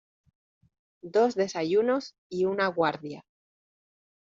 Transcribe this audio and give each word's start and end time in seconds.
dos 1.03 1.35
desayunos 1.35 2.15
y 2.27 2.45
una 2.45 2.65
guardia. 2.65 3.23